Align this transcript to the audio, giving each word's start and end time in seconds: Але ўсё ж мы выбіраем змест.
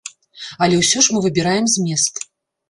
Але 0.65 0.79
ўсё 0.79 1.03
ж 1.09 1.17
мы 1.17 1.21
выбіраем 1.27 1.69
змест. 1.75 2.25